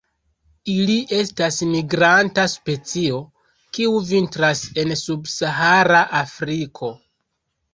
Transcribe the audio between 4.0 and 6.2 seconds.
vintras en subsahara